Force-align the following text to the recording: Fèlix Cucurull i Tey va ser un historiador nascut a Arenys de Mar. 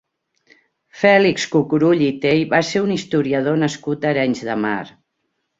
Fèlix 1.01 1.45
Cucurull 1.57 2.01
i 2.07 2.09
Tey 2.25 2.41
va 2.55 2.63
ser 2.71 2.83
un 2.89 2.97
historiador 2.97 3.63
nascut 3.67 4.09
a 4.09 4.11
Arenys 4.15 4.43
de 4.49 4.61
Mar. 4.65 4.77